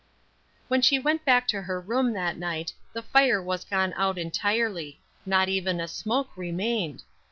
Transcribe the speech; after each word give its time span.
When 0.67 0.81
she 0.81 0.97
went 0.97 1.25
back 1.25 1.47
to 1.49 1.61
her 1.61 1.79
room 1.79 2.13
that 2.13 2.35
night, 2.35 2.73
the 2.91 3.03
fire 3.03 3.39
was 3.39 3.63
gone 3.63 3.93
out 3.95 4.17
utterly; 4.17 4.99
not 5.27 5.47
even 5.47 5.79
a 5.79 5.87
smoke 5.87 6.35
remained. 6.35 7.03